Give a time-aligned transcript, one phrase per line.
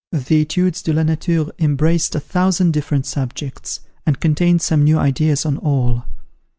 [0.11, 5.45] The "Etudes de la Nature" embraced a thousand different subjects, and contained some new ideas
[5.45, 6.05] on all.